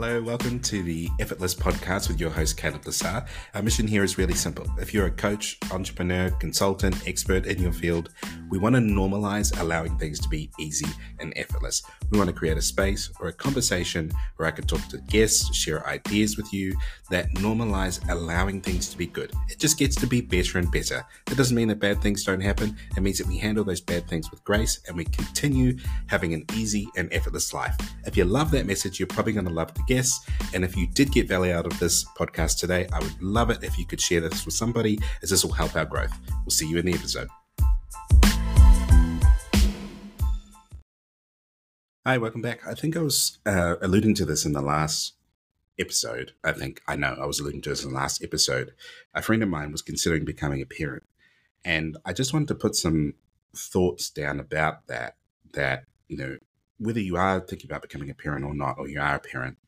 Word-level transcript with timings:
Hello, 0.00 0.22
welcome 0.22 0.60
to 0.60 0.80
the 0.80 1.08
Effortless 1.18 1.56
Podcast 1.56 2.06
with 2.06 2.20
your 2.20 2.30
host, 2.30 2.56
Caleb 2.56 2.82
Lesa. 2.86 3.26
Our 3.52 3.62
mission 3.62 3.88
here 3.88 4.04
is 4.04 4.16
really 4.16 4.36
simple. 4.36 4.64
If 4.80 4.94
you're 4.94 5.06
a 5.06 5.10
coach, 5.10 5.58
entrepreneur, 5.72 6.30
consultant, 6.30 7.08
expert 7.08 7.46
in 7.46 7.60
your 7.60 7.72
field, 7.72 8.10
we 8.50 8.58
want 8.58 8.74
to 8.74 8.80
normalize 8.80 9.58
allowing 9.60 9.96
things 9.98 10.18
to 10.20 10.28
be 10.28 10.50
easy 10.58 10.86
and 11.18 11.32
effortless. 11.36 11.82
We 12.10 12.18
want 12.18 12.28
to 12.28 12.36
create 12.36 12.56
a 12.56 12.62
space 12.62 13.10
or 13.20 13.28
a 13.28 13.32
conversation 13.32 14.10
where 14.36 14.48
I 14.48 14.50
can 14.50 14.66
talk 14.66 14.86
to 14.88 14.98
guests, 14.98 15.54
share 15.54 15.86
ideas 15.86 16.36
with 16.36 16.52
you 16.52 16.76
that 17.10 17.30
normalize 17.34 18.06
allowing 18.10 18.60
things 18.60 18.88
to 18.90 18.98
be 18.98 19.06
good. 19.06 19.32
It 19.48 19.58
just 19.58 19.78
gets 19.78 19.96
to 19.96 20.06
be 20.06 20.20
better 20.20 20.58
and 20.58 20.70
better. 20.70 21.04
It 21.30 21.36
doesn't 21.36 21.56
mean 21.56 21.68
that 21.68 21.80
bad 21.80 22.00
things 22.00 22.24
don't 22.24 22.40
happen. 22.40 22.76
It 22.96 23.00
means 23.00 23.18
that 23.18 23.26
we 23.26 23.38
handle 23.38 23.64
those 23.64 23.80
bad 23.80 24.08
things 24.08 24.30
with 24.30 24.44
grace 24.44 24.80
and 24.86 24.96
we 24.96 25.04
continue 25.04 25.76
having 26.06 26.34
an 26.34 26.44
easy 26.54 26.88
and 26.96 27.12
effortless 27.12 27.52
life. 27.52 27.76
If 28.06 28.16
you 28.16 28.24
love 28.24 28.50
that 28.52 28.66
message, 28.66 28.98
you're 28.98 29.06
probably 29.06 29.32
going 29.32 29.46
to 29.46 29.52
love 29.52 29.74
the 29.74 29.82
guests. 29.86 30.26
And 30.54 30.64
if 30.64 30.76
you 30.76 30.86
did 30.86 31.12
get 31.12 31.28
value 31.28 31.52
out 31.52 31.66
of 31.66 31.78
this 31.78 32.04
podcast 32.16 32.58
today, 32.58 32.86
I 32.92 32.98
would 33.00 33.22
love 33.22 33.50
it 33.50 33.62
if 33.62 33.78
you 33.78 33.86
could 33.86 34.00
share 34.00 34.20
this 34.20 34.44
with 34.44 34.54
somebody, 34.54 34.98
as 35.22 35.30
this 35.30 35.44
will 35.44 35.52
help 35.52 35.76
our 35.76 35.84
growth. 35.84 36.12
We'll 36.44 36.50
see 36.50 36.68
you 36.68 36.78
in 36.78 36.86
the 36.86 36.94
episode. 36.94 37.28
Hi, 42.08 42.16
welcome 42.16 42.40
back. 42.40 42.66
I 42.66 42.72
think 42.72 42.96
I 42.96 43.02
was 43.02 43.38
uh, 43.44 43.74
alluding 43.82 44.14
to 44.14 44.24
this 44.24 44.46
in 44.46 44.54
the 44.54 44.62
last 44.62 45.12
episode. 45.78 46.32
I 46.42 46.52
think 46.52 46.80
I 46.88 46.96
know 46.96 47.18
I 47.20 47.26
was 47.26 47.38
alluding 47.38 47.60
to 47.60 47.68
this 47.68 47.84
in 47.84 47.90
the 47.90 47.96
last 47.96 48.24
episode. 48.24 48.72
A 49.12 49.20
friend 49.20 49.42
of 49.42 49.50
mine 49.50 49.72
was 49.72 49.82
considering 49.82 50.24
becoming 50.24 50.62
a 50.62 50.64
parent, 50.64 51.02
and 51.66 51.98
I 52.06 52.14
just 52.14 52.32
wanted 52.32 52.48
to 52.48 52.54
put 52.54 52.76
some 52.76 53.12
thoughts 53.54 54.08
down 54.08 54.40
about 54.40 54.86
that. 54.86 55.16
That 55.52 55.84
you 56.08 56.16
know, 56.16 56.38
whether 56.78 56.98
you 56.98 57.16
are 57.16 57.40
thinking 57.40 57.70
about 57.70 57.82
becoming 57.82 58.08
a 58.08 58.14
parent 58.14 58.46
or 58.46 58.54
not, 58.54 58.78
or 58.78 58.88
you 58.88 59.02
are 59.02 59.16
a 59.16 59.20
parent, 59.20 59.58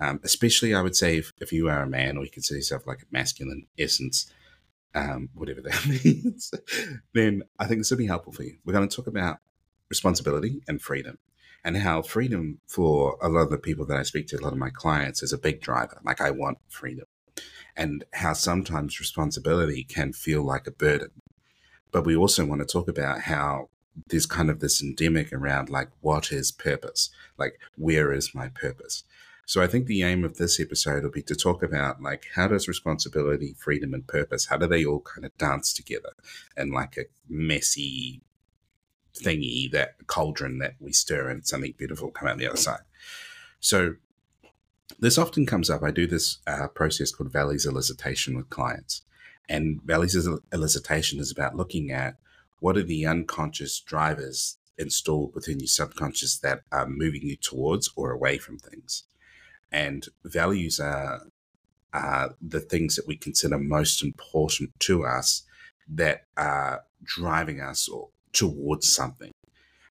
um, 0.00 0.20
especially, 0.24 0.74
I 0.74 0.80
would 0.80 0.96
say, 0.96 1.18
if, 1.18 1.34
if 1.38 1.52
you 1.52 1.68
are 1.68 1.82
a 1.82 1.86
man 1.86 2.16
or 2.16 2.24
you 2.24 2.30
consider 2.30 2.56
yourself 2.56 2.86
like 2.86 3.02
a 3.02 3.12
masculine 3.12 3.66
essence, 3.78 4.32
um, 4.94 5.28
whatever 5.34 5.60
that 5.60 5.86
means, 6.02 6.50
then 7.12 7.42
I 7.58 7.66
think 7.66 7.80
this 7.80 7.90
will 7.90 7.98
be 7.98 8.06
helpful 8.06 8.32
for 8.32 8.44
you. 8.44 8.56
We're 8.64 8.72
going 8.72 8.88
to 8.88 8.96
talk 8.96 9.06
about 9.06 9.36
responsibility 9.90 10.62
and 10.66 10.80
freedom 10.80 11.18
and 11.64 11.76
how 11.78 12.02
freedom 12.02 12.60
for 12.66 13.16
a 13.22 13.28
lot 13.28 13.42
of 13.42 13.50
the 13.50 13.58
people 13.58 13.86
that 13.86 13.98
I 13.98 14.02
speak 14.02 14.26
to, 14.28 14.36
a 14.36 14.42
lot 14.42 14.52
of 14.52 14.58
my 14.58 14.70
clients, 14.70 15.22
is 15.22 15.32
a 15.32 15.38
big 15.38 15.60
driver. 15.60 16.00
Like, 16.04 16.20
I 16.20 16.30
want 16.30 16.58
freedom. 16.68 17.06
And 17.76 18.04
how 18.14 18.32
sometimes 18.32 19.00
responsibility 19.00 19.84
can 19.84 20.12
feel 20.12 20.42
like 20.42 20.66
a 20.66 20.72
burden. 20.72 21.10
But 21.92 22.04
we 22.04 22.16
also 22.16 22.44
want 22.44 22.60
to 22.60 22.66
talk 22.66 22.88
about 22.88 23.22
how 23.22 23.68
there's 24.08 24.26
kind 24.26 24.50
of 24.50 24.60
this 24.60 24.82
endemic 24.82 25.32
around 25.32 25.68
like, 25.68 25.90
what 26.00 26.32
is 26.32 26.52
purpose? 26.52 27.10
Like, 27.38 27.60
where 27.76 28.12
is 28.12 28.34
my 28.34 28.48
purpose? 28.48 29.04
So 29.50 29.60
I 29.60 29.66
think 29.66 29.86
the 29.86 30.04
aim 30.04 30.24
of 30.24 30.36
this 30.36 30.60
episode 30.60 31.02
will 31.02 31.10
be 31.10 31.22
to 31.22 31.34
talk 31.34 31.60
about 31.62 32.00
like 32.00 32.26
how 32.36 32.46
does 32.46 32.68
responsibility, 32.68 33.56
freedom, 33.58 33.92
and 33.92 34.06
purpose, 34.06 34.46
how 34.46 34.56
do 34.56 34.68
they 34.68 34.84
all 34.84 35.00
kind 35.00 35.24
of 35.24 35.36
dance 35.38 35.72
together 35.72 36.12
in 36.56 36.70
like 36.70 36.96
a 36.96 37.06
messy 37.28 38.22
thingy, 39.14 39.70
that 39.72 40.06
cauldron 40.06 40.58
that 40.58 40.74
we 40.80 40.92
stir 40.92 41.28
and 41.28 41.46
something 41.46 41.74
beautiful 41.76 42.10
come 42.10 42.28
out 42.28 42.38
the 42.38 42.48
other 42.48 42.56
side. 42.56 42.80
So 43.60 43.94
this 44.98 45.18
often 45.18 45.46
comes 45.46 45.70
up. 45.70 45.82
I 45.82 45.90
do 45.90 46.06
this 46.06 46.38
uh, 46.46 46.68
process 46.68 47.12
called 47.12 47.32
values 47.32 47.66
elicitation 47.66 48.36
with 48.36 48.50
clients. 48.50 49.02
And 49.48 49.80
values 49.82 50.28
elicitation 50.52 51.18
is 51.18 51.32
about 51.32 51.56
looking 51.56 51.90
at 51.90 52.16
what 52.60 52.76
are 52.76 52.82
the 52.82 53.06
unconscious 53.06 53.80
drivers 53.80 54.58
installed 54.78 55.34
within 55.34 55.60
your 55.60 55.66
subconscious 55.66 56.38
that 56.38 56.60
are 56.70 56.86
moving 56.86 57.22
you 57.22 57.36
towards 57.36 57.90
or 57.96 58.10
away 58.10 58.38
from 58.38 58.58
things 58.58 59.04
and 59.72 60.08
values 60.24 60.80
are 60.80 61.22
are 61.92 62.36
the 62.40 62.60
things 62.60 62.94
that 62.94 63.06
we 63.06 63.16
consider 63.16 63.58
most 63.58 64.02
important 64.02 64.70
to 64.78 65.04
us 65.04 65.42
that 65.88 66.22
are 66.36 66.84
driving 67.02 67.60
us 67.60 67.88
towards 68.32 68.92
something. 68.92 69.32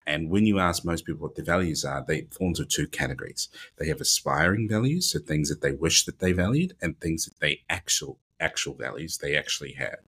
And 0.08 0.30
when 0.30 0.46
you 0.46 0.60
ask 0.60 0.86
most 0.86 1.06
people 1.06 1.24
what 1.24 1.36
their 1.36 1.46
values 1.46 1.84
are, 1.84 2.04
they 2.08 2.28
fall 2.32 2.48
into 2.48 2.66
two 2.66 2.88
categories. 2.88 3.50
They 3.78 3.88
have 3.88 4.00
aspiring 4.00 4.70
values, 4.70 5.12
so 5.12 5.20
things 5.20 5.50
that 5.50 5.62
they 5.62 5.72
wish 5.72 6.06
that 6.06 6.20
they 6.20 6.32
valued, 6.32 6.76
and 6.82 7.00
things 7.00 7.26
that 7.26 7.40
they 7.40 7.64
actual 7.70 8.20
actual 8.40 8.76
values 8.76 9.18
they 9.18 9.36
actually 9.36 9.74
have. 9.74 10.00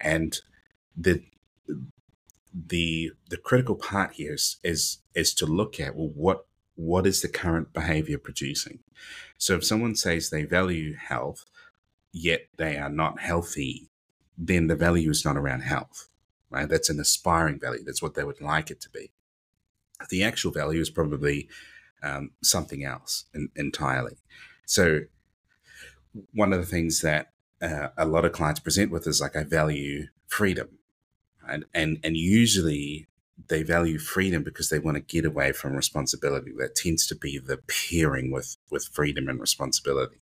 And 0.00 0.40
the 0.96 1.22
the 2.54 3.12
the 3.28 3.36
critical 3.36 3.74
part 3.74 4.14
here 4.14 4.34
is 4.34 4.56
is, 4.64 4.98
is 5.14 5.34
to 5.34 5.46
look 5.46 5.78
at 5.78 5.94
well 5.94 6.08
what 6.08 6.46
what 6.76 7.06
is 7.06 7.22
the 7.22 7.28
current 7.28 7.72
behavior 7.72 8.18
producing? 8.18 8.80
So 9.38 9.56
if 9.56 9.64
someone 9.64 9.96
says 9.96 10.30
they 10.30 10.44
value 10.44 10.94
health, 10.94 11.44
yet 12.12 12.48
they 12.56 12.76
are 12.76 12.90
not 12.90 13.20
healthy, 13.20 13.88
then 14.36 14.66
the 14.66 14.76
value 14.76 15.10
is 15.10 15.24
not 15.24 15.36
around 15.36 15.62
health, 15.62 16.08
right? 16.50 16.68
That's 16.68 16.90
an 16.90 17.00
aspiring 17.00 17.58
value. 17.58 17.84
That's 17.84 18.02
what 18.02 18.14
they 18.14 18.24
would 18.24 18.40
like 18.40 18.70
it 18.70 18.80
to 18.82 18.90
be. 18.90 19.10
The 20.10 20.22
actual 20.22 20.52
value 20.52 20.80
is 20.80 20.90
probably 20.90 21.48
um, 22.02 22.30
something 22.42 22.84
else 22.84 23.24
in, 23.34 23.48
entirely. 23.56 24.16
So 24.66 25.00
one 26.32 26.52
of 26.52 26.60
the 26.60 26.66
things 26.66 27.00
that 27.00 27.32
uh, 27.62 27.88
a 27.96 28.04
lot 28.04 28.24
of 28.24 28.32
clients 28.32 28.60
present 28.60 28.90
with 28.90 29.06
is 29.06 29.20
like, 29.20 29.36
I 29.36 29.44
value 29.44 30.06
freedom. 30.28 30.78
And, 31.48 31.64
and, 31.72 31.98
and 32.02 32.16
usually 32.16 33.06
they 33.48 33.62
value 33.62 33.98
freedom 33.98 34.42
because 34.42 34.68
they 34.68 34.78
want 34.78 34.96
to 34.96 35.00
get 35.00 35.24
away 35.24 35.52
from 35.52 35.74
responsibility. 35.74 36.52
That 36.58 36.74
tends 36.74 37.06
to 37.06 37.14
be 37.14 37.38
the 37.38 37.58
pairing 37.58 38.30
with 38.30 38.56
with 38.70 38.88
freedom 38.92 39.28
and 39.28 39.40
responsibility. 39.40 40.16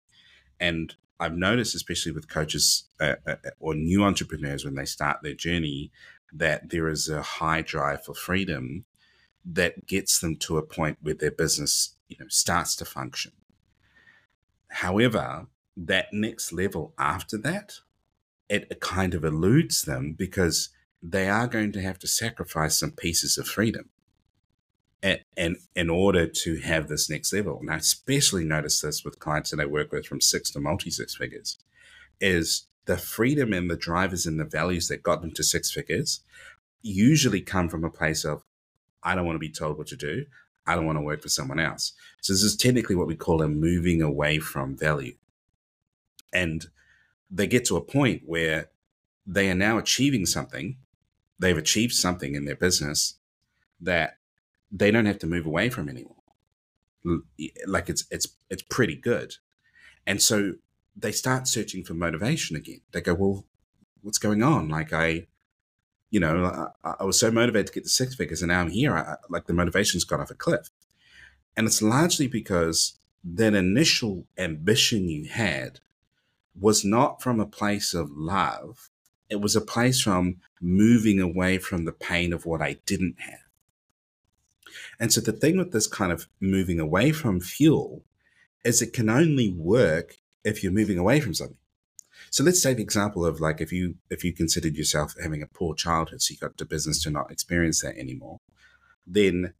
And 0.60 0.96
I've 1.22 1.38
noticed, 1.38 1.76
especially 1.76 2.12
with 2.12 2.28
coaches 2.28 2.86
uh, 3.00 3.16
uh, 3.28 3.36
uh, 3.46 3.50
or 3.60 3.76
new 3.76 4.04
entrepreneurs, 4.04 4.66
when 4.66 4.76
they 4.76 4.86
start 4.86 5.18
their 5.22 5.36
journey, 5.36 5.92
that 6.34 6.72
there 6.72 6.90
is 6.90 7.08
a 7.08 7.22
high 7.22 7.62
drive 7.62 8.04
for 8.04 8.16
freedom 8.16 8.86
that 9.46 9.86
gets 9.86 10.20
them 10.20 10.36
to 10.38 10.58
a 10.58 10.64
point 10.64 10.98
where 11.02 11.14
their 11.14 11.32
business, 11.32 11.96
you 12.08 12.18
know, 12.20 12.26
starts 12.28 12.76
to 12.78 12.86
function. 12.86 13.34
However, 14.70 15.48
that 15.78 16.08
next 16.12 16.52
level 16.52 16.94
after 16.98 17.38
that, 17.38 17.76
it 18.50 18.80
kind 18.82 19.14
of 19.14 19.24
eludes 19.24 19.84
them 19.84 20.14
because 20.18 20.70
they 21.04 21.30
are 21.30 21.48
going 21.48 21.72
to 21.72 21.82
have 21.82 22.00
to 22.00 22.08
sacrifice 22.08 22.78
some 22.78 22.92
pieces 22.92 23.38
of 23.38 23.48
freedom 23.48 23.90
and, 25.04 25.58
in 25.76 25.90
order 25.90 26.28
to 26.28 26.60
have 26.60 26.88
this 26.88 27.10
next 27.10 27.34
level. 27.34 27.60
And 27.60 27.72
I 27.72 27.78
especially 27.78 28.44
notice 28.44 28.82
this 28.82 29.04
with 29.04 29.20
clients 29.20 29.52
that 29.52 29.60
I 29.60 29.66
work 29.66 29.92
with 29.92 30.06
from 30.06 30.22
six 30.22 30.52
to 30.52 30.60
multi 30.60 30.92
six 30.92 31.16
figures, 31.16 31.58
is 32.20 32.68
the 32.86 32.98
freedom 32.98 33.54
and 33.54 33.70
the 33.70 33.76
drivers 33.76 34.26
and 34.26 34.40
the 34.40 34.46
values 34.46 34.88
that 34.88 35.04
got 35.04 35.22
them 35.22 35.32
to 35.32 35.44
six 35.44 35.72
figures 35.72 36.22
usually 36.82 37.42
come 37.42 37.70
from 37.70 37.84
a 37.84 37.90
place 37.90 38.26
of 38.26 38.44
I 39.04 39.16
don't 39.16 39.26
want 39.26 39.36
to 39.36 39.40
be 39.40 39.52
told 39.52 39.78
what 39.78 39.88
to 39.88 39.96
do. 39.96 40.26
I 40.68 40.76
don't 40.76 40.86
want 40.86 40.98
to 40.98 41.04
work 41.04 41.22
for 41.22 41.30
someone 41.30 41.60
else. 41.60 41.94
So 42.22 42.34
this 42.34 42.44
is 42.44 42.56
technically 42.56 42.96
what 42.96 43.08
we 43.08 43.16
call 43.16 43.42
a 43.42 43.48
moving 43.48 44.02
away 44.02 44.38
from 44.38 44.78
value. 44.78 45.16
And 46.32 46.68
they 47.30 47.48
get 47.48 47.66
to 47.66 47.78
a 47.78 47.82
point 47.82 48.24
where 48.26 48.70
they 49.26 49.50
are 49.50 49.56
now 49.56 49.78
achieving 49.78 50.26
something 50.26 50.78
they've 51.42 51.58
achieved 51.58 51.94
something 51.94 52.36
in 52.36 52.46
their 52.46 52.56
business 52.56 53.16
that 53.82 54.18
they 54.72 54.92
don't 54.92 55.06
have 55.06 55.20
to 55.20 55.28
move 55.28 55.46
away 55.46 55.70
from 55.70 55.90
anymore. 55.90 56.16
Like 57.66 57.90
it's 57.90 58.06
it's 58.12 58.28
it's 58.50 58.62
pretty 58.62 58.96
good, 58.96 59.36
and 60.06 60.22
so 60.22 60.54
they 60.96 61.12
start 61.12 61.48
searching 61.48 61.84
for 61.84 61.94
motivation 61.94 62.56
again. 62.56 62.82
They 62.92 63.02
go, 63.02 63.16
well, 63.16 63.46
what's 64.02 64.20
going 64.20 64.44
on? 64.44 64.70
Like 64.70 64.94
I, 64.94 65.28
you 66.12 66.20
know, 66.20 66.70
I, 66.84 66.94
I 67.00 67.04
was 67.04 67.20
so 67.20 67.32
motivated 67.32 67.68
to 67.68 67.74
get 67.74 67.84
the 67.84 67.90
six 67.90 68.14
figures, 68.14 68.42
and 68.42 68.50
now 68.50 68.62
I'm 68.62 68.70
here. 68.70 68.96
I, 68.96 69.16
like 69.30 69.48
the 69.48 69.54
motivation's 69.54 70.04
gone 70.04 70.22
off 70.22 70.30
a 70.30 70.36
cliff, 70.36 70.70
and 71.58 71.66
it's 71.66 71.82
largely 71.82 72.28
because 72.28 73.00
that 73.24 73.56
initial 73.56 74.28
ambition 74.38 75.10
you 75.10 75.28
had 75.28 75.80
was 76.60 76.86
not 76.86 77.22
from 77.22 77.40
a 77.40 77.46
place 77.46 77.94
of 77.94 78.12
love 78.12 78.92
it 79.32 79.40
was 79.40 79.56
a 79.56 79.62
place 79.62 80.02
from 80.02 80.36
moving 80.62 81.22
away 81.22 81.58
from 81.58 81.86
the 81.86 81.94
pain 81.94 82.34
of 82.34 82.46
what 82.46 82.62
I 82.62 82.78
didn't 82.86 83.16
have. 83.22 83.40
And 85.00 85.12
so 85.12 85.22
the 85.22 85.32
thing 85.32 85.58
with 85.58 85.72
this 85.72 85.88
kind 85.88 86.12
of 86.12 86.28
moving 86.40 86.80
away 86.80 87.12
from 87.12 87.40
fuel 87.40 88.04
is 88.64 88.82
it 88.82 88.94
can 88.94 89.10
only 89.10 89.52
work 89.52 90.18
if 90.44 90.64
you're 90.64 90.72
moving 90.72 90.98
away 90.98 91.20
from 91.20 91.34
something. 91.34 91.58
So 92.30 92.44
let's 92.44 92.62
take 92.62 92.78
the 92.78 92.84
example 92.84 93.26
of 93.26 93.42
like 93.42 93.62
if 93.62 93.72
you 93.72 93.96
if 94.10 94.24
you 94.24 94.32
considered 94.34 94.76
yourself 94.76 95.16
having 95.22 95.42
a 95.42 95.48
poor 95.48 95.74
childhood, 95.74 96.22
so 96.22 96.32
you 96.32 96.38
got 96.38 96.58
to 96.58 96.66
business 96.66 97.02
to 97.04 97.10
not 97.10 97.32
experience 97.32 97.82
that 97.82 97.98
anymore, 97.98 98.40
then 99.06 99.54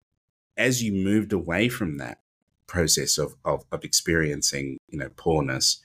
as 0.58 0.84
you 0.84 0.92
moved 0.92 1.34
away 1.34 1.70
from 1.70 1.98
that 1.98 2.20
process 2.68 3.18
of 3.18 3.36
of, 3.44 3.66
of 3.72 3.84
experiencing, 3.84 4.78
you 4.88 5.00
know, 5.00 5.10
poorness, 5.18 5.84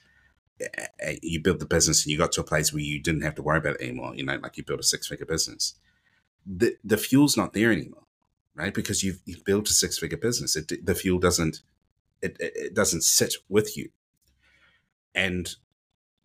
eh, 0.60 0.66
eh, 0.76 0.86
eh, 1.00 1.16
you 1.22 1.40
built 1.40 1.58
the 1.58 1.66
business 1.66 2.04
and 2.04 2.12
you 2.12 2.18
got 2.18 2.32
to 2.32 2.40
a 2.40 2.44
place 2.44 2.72
where 2.72 2.82
you 2.82 3.00
didn't 3.00 3.22
have 3.22 3.34
to 3.34 3.42
worry 3.42 3.58
about 3.58 3.76
it 3.76 3.82
anymore. 3.82 4.14
You 4.14 4.24
know, 4.24 4.36
like 4.36 4.56
you 4.56 4.64
built 4.64 4.80
a 4.80 4.84
six 4.84 5.08
figure 5.08 5.26
business. 5.26 5.74
The 6.46 6.76
the 6.84 6.98
fuel's 6.98 7.36
not 7.36 7.52
there 7.52 7.72
anymore, 7.72 8.04
right? 8.56 8.74
Because 8.74 9.02
you've 9.02 9.20
you've 9.24 9.44
built 9.44 9.70
a 9.70 9.74
six 9.74 9.98
figure 9.98 10.18
business. 10.18 10.56
It, 10.56 10.84
the 10.84 10.94
fuel 10.94 11.18
doesn't 11.18 11.60
it, 12.22 12.36
it, 12.40 12.74
doesn't 12.74 13.02
sit 13.02 13.34
with 13.48 13.76
you. 13.76 13.90
And 15.14 15.54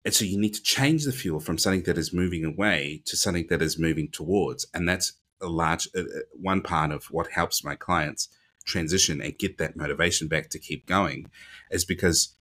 and 0.03 0.13
so 0.13 0.25
you 0.25 0.39
need 0.39 0.55
to 0.55 0.63
change 0.63 1.05
the 1.05 1.11
fuel 1.11 1.39
from 1.39 1.57
something 1.57 1.83
that 1.83 1.97
is 1.97 2.13
moving 2.13 2.43
away 2.43 3.03
to 3.05 3.15
something 3.15 3.47
that 3.49 3.61
is 3.61 3.77
moving 3.77 4.09
towards. 4.09 4.65
And 4.73 4.89
that's 4.89 5.13
a 5.41 5.47
large 5.47 5.87
uh, 5.95 6.01
uh 6.01 6.21
one 6.33 6.61
part 6.61 6.91
of 6.91 7.05
what 7.05 7.31
helps 7.31 7.63
my 7.63 7.75
clients 7.75 8.29
transition 8.65 9.21
and 9.21 9.37
get 9.37 9.57
that 9.57 9.75
motivation 9.75 10.27
back 10.27 10.49
to 10.49 10.59
keep 10.59 10.85
going 10.85 11.29
is 11.71 11.83
because 11.83 12.35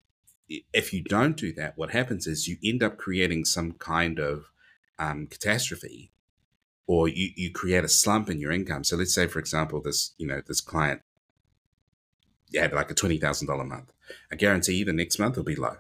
if 0.74 0.94
you 0.94 1.04
don't 1.04 1.38
do 1.38 1.54
that, 1.54 1.78
what 1.78 1.92
happens 1.92 2.26
is 2.26 2.48
you 2.48 2.58
end 2.64 2.82
up 2.82 2.98
creating 2.98 3.46
some 3.46 3.74
kind 3.74 4.20
of 4.20 4.52
um, 4.98 5.28
catastrophe 5.28 6.12
or 6.88 7.10
you, 7.10 7.30
you 7.36 7.52
create 7.52 7.84
a 7.84 7.90
slump 7.90 8.30
in 8.30 8.40
your 8.40 8.52
income. 8.52 8.84
So 8.84 8.96
let's 8.96 9.14
say, 9.14 9.28
for 9.28 9.40
example, 9.40 9.82
this, 9.82 10.14
you 10.18 10.26
know, 10.26 10.42
this 10.48 10.62
client 10.62 11.02
had 12.56 12.74
like 12.74 12.90
a 12.90 12.96
$20,000 12.96 13.68
month. 13.68 13.92
I 14.32 14.36
guarantee 14.38 14.76
you 14.76 14.86
the 14.86 14.94
next 14.94 15.20
month 15.20 15.36
will 15.36 15.44
be 15.44 15.56
low, 15.56 15.76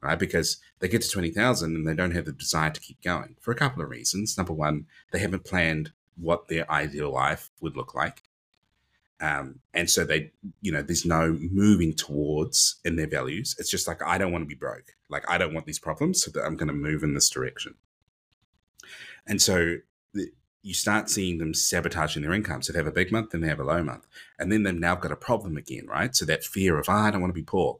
right? 0.00 0.18
Because 0.18 0.58
they 0.78 0.88
get 0.88 1.02
to 1.02 1.10
20,000 1.10 1.74
and 1.74 1.86
they 1.86 1.94
don't 1.94 2.14
have 2.14 2.26
the 2.26 2.32
desire 2.32 2.70
to 2.70 2.80
keep 2.80 3.02
going 3.02 3.34
for 3.40 3.50
a 3.50 3.56
couple 3.56 3.82
of 3.82 3.90
reasons. 3.90 4.38
Number 4.38 4.52
one, 4.52 4.86
they 5.12 5.18
haven't 5.18 5.44
planned 5.44 5.92
what 6.16 6.46
their 6.46 6.70
ideal 6.70 7.12
life 7.12 7.50
would 7.60 7.76
look 7.76 7.94
like. 7.94 8.22
Um, 9.20 9.58
and 9.74 9.90
so 9.90 10.04
they, 10.04 10.30
you 10.60 10.70
know, 10.70 10.82
there's 10.82 11.04
no 11.04 11.36
moving 11.50 11.92
towards 11.92 12.78
in 12.84 12.94
their 12.94 13.08
values. 13.08 13.56
It's 13.58 13.70
just 13.70 13.88
like, 13.88 14.00
I 14.00 14.16
don't 14.16 14.30
want 14.30 14.42
to 14.42 14.48
be 14.48 14.54
broke. 14.54 14.94
Like, 15.08 15.28
I 15.28 15.38
don't 15.38 15.52
want 15.52 15.66
these 15.66 15.80
problems, 15.80 16.22
so 16.22 16.30
that 16.30 16.44
I'm 16.44 16.56
going 16.56 16.68
to 16.68 16.74
move 16.74 17.02
in 17.02 17.14
this 17.14 17.28
direction. 17.28 17.74
And 19.28 19.40
so 19.40 19.76
the, 20.14 20.32
you 20.62 20.74
start 20.74 21.08
seeing 21.08 21.38
them 21.38 21.54
sabotaging 21.54 22.22
their 22.22 22.32
income. 22.32 22.62
So 22.62 22.72
they 22.72 22.78
have 22.78 22.86
a 22.86 22.92
big 22.92 23.12
month, 23.12 23.30
then 23.30 23.42
they 23.42 23.48
have 23.48 23.60
a 23.60 23.64
low 23.64 23.82
month. 23.82 24.06
And 24.38 24.50
then 24.50 24.64
they've 24.64 24.74
now 24.74 24.96
got 24.96 25.12
a 25.12 25.16
problem 25.16 25.56
again, 25.56 25.86
right? 25.86 26.16
So 26.16 26.24
that 26.24 26.44
fear 26.44 26.78
of, 26.78 26.88
oh, 26.88 26.92
I 26.92 27.10
don't 27.10 27.20
want 27.20 27.30
to 27.30 27.40
be 27.40 27.44
poor, 27.44 27.78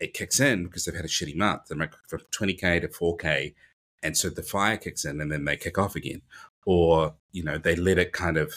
it 0.00 0.12
kicks 0.12 0.40
in 0.40 0.64
because 0.64 0.84
they've 0.84 0.94
had 0.94 1.04
a 1.04 1.08
shitty 1.08 1.36
month. 1.36 1.62
They're 1.68 1.90
from 2.08 2.20
20K 2.32 2.80
to 2.82 2.88
4K. 2.88 3.54
And 4.02 4.16
so 4.16 4.28
the 4.28 4.42
fire 4.42 4.76
kicks 4.76 5.04
in 5.04 5.20
and 5.20 5.30
then 5.30 5.44
they 5.44 5.56
kick 5.56 5.78
off 5.78 5.94
again. 5.94 6.22
Or, 6.66 7.14
you 7.30 7.44
know, 7.44 7.56
they 7.56 7.76
let 7.76 7.98
it 7.98 8.12
kind 8.12 8.36
of 8.36 8.52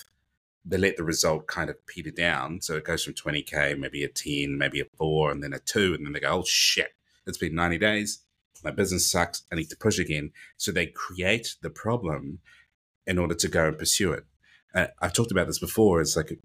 they 0.65 0.77
let 0.77 0.97
the 0.97 1.03
result 1.03 1.45
kind 1.47 1.69
of 1.69 1.85
peter 1.85 2.09
down. 2.09 2.59
So 2.61 2.75
it 2.75 2.83
goes 2.83 3.03
from 3.03 3.13
20K, 3.13 3.77
maybe 3.77 4.03
a 4.03 4.07
10, 4.07 4.57
maybe 4.57 4.81
a 4.81 4.85
four, 4.97 5.31
and 5.31 5.43
then 5.43 5.53
a 5.53 5.59
two. 5.59 5.93
And 5.93 6.05
then 6.05 6.13
they 6.13 6.19
go, 6.19 6.29
oh 6.29 6.43
shit, 6.43 6.95
it's 7.27 7.37
been 7.37 7.53
90 7.53 7.77
days. 7.77 8.19
My 8.63 8.71
business 8.71 9.09
sucks. 9.09 9.43
I 9.51 9.55
need 9.55 9.69
to 9.69 9.77
push 9.77 9.99
again. 9.99 10.31
So 10.57 10.71
they 10.71 10.87
create 10.87 11.55
the 11.61 11.69
problem 11.69 12.39
in 13.05 13.17
order 13.19 13.35
to 13.35 13.47
go 13.47 13.67
and 13.67 13.77
pursue 13.77 14.11
it. 14.11 14.25
Uh, 14.73 14.87
I've 15.01 15.13
talked 15.13 15.31
about 15.31 15.47
this 15.47 15.59
before. 15.59 16.01
It's 16.01 16.17
like, 16.17 16.39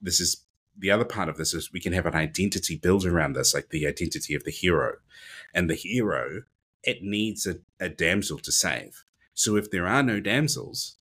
this 0.00 0.20
is 0.20 0.44
the 0.78 0.90
other 0.90 1.04
part 1.04 1.28
of 1.28 1.36
this 1.36 1.52
is 1.52 1.72
we 1.72 1.80
can 1.80 1.92
have 1.92 2.06
an 2.06 2.14
identity 2.14 2.76
built 2.76 3.04
around 3.04 3.34
this, 3.34 3.54
like 3.54 3.68
the 3.68 3.86
identity 3.86 4.34
of 4.34 4.44
the 4.44 4.50
hero. 4.50 4.94
And 5.54 5.68
the 5.68 5.74
hero, 5.74 6.42
it 6.82 7.02
needs 7.02 7.46
a, 7.46 7.56
a 7.78 7.88
damsel 7.88 8.38
to 8.38 8.52
save. 8.52 9.04
So 9.34 9.56
if 9.56 9.70
there 9.70 9.86
are 9.86 10.02
no 10.02 10.20
damsels, 10.20 10.96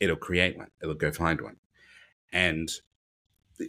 it'll 0.00 0.16
create 0.16 0.56
one. 0.56 0.70
It'll 0.82 0.94
go 0.94 1.10
find 1.10 1.40
one. 1.40 1.56
And 2.32 2.70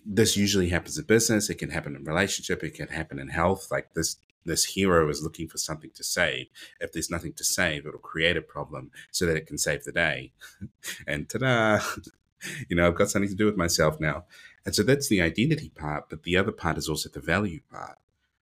this 0.05 0.35
usually 0.35 0.69
happens 0.69 0.97
in 0.97 1.05
business. 1.05 1.49
It 1.49 1.55
can 1.55 1.69
happen 1.69 1.95
in 1.95 2.03
relationship. 2.03 2.63
It 2.63 2.73
can 2.73 2.89
happen 2.89 3.19
in 3.19 3.29
health. 3.29 3.67
Like 3.71 3.93
this, 3.93 4.17
this 4.47 4.65
hero 4.65 5.09
is 5.09 5.21
looking 5.21 5.47
for 5.47 5.57
something 5.57 5.91
to 5.95 6.03
save. 6.03 6.47
If 6.79 6.91
there's 6.91 7.11
nothing 7.11 7.33
to 7.33 7.43
save, 7.43 7.85
it'll 7.85 7.99
create 7.99 8.37
a 8.37 8.41
problem 8.41 8.91
so 9.11 9.25
that 9.25 9.37
it 9.37 9.47
can 9.47 9.57
save 9.57 9.83
the 9.83 9.91
day. 9.91 10.31
and 11.07 11.29
ta-da! 11.29 11.81
you 12.69 12.75
know, 12.75 12.87
I've 12.87 12.95
got 12.95 13.09
something 13.09 13.29
to 13.29 13.35
do 13.35 13.45
with 13.45 13.57
myself 13.57 13.99
now. 13.99 14.25
And 14.65 14.75
so 14.75 14.83
that's 14.83 15.07
the 15.07 15.21
identity 15.21 15.69
part. 15.69 16.09
But 16.09 16.23
the 16.23 16.37
other 16.37 16.51
part 16.51 16.77
is 16.77 16.89
also 16.89 17.09
the 17.09 17.21
value 17.21 17.61
part 17.71 17.97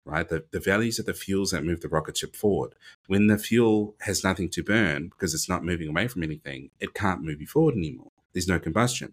right? 0.07 0.29
The, 0.29 0.45
the 0.53 0.61
values 0.61 0.99
are 0.99 1.03
the 1.03 1.13
fuels 1.13 1.51
that 1.51 1.65
move 1.65 1.81
the 1.81 1.89
rocket 1.89 2.17
ship 2.17 2.35
forward. 2.35 2.75
When 3.09 3.27
the 3.27 3.37
fuel 3.37 3.97
has 4.03 4.25
nothing 4.25 4.49
to 4.51 4.63
burn 4.63 5.09
because 5.09 5.35
it's 5.35 5.49
not 5.49 5.65
moving 5.65 5.89
away 5.89 6.09
from 6.09 6.23
anything, 6.23 6.71
it 6.81 6.95
can't 6.95 7.25
move 7.25 7.41
you 7.41 7.47
forward 7.47 7.75
anymore. 7.75 8.13
There's 8.33 8.49
no 8.49 8.61
combustion. 8.61 9.13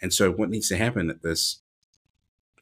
And 0.00 0.14
so 0.14 0.30
what 0.30 0.48
needs 0.48 0.68
to 0.68 0.76
happen 0.76 1.10
at 1.10 1.22
this 1.22 1.58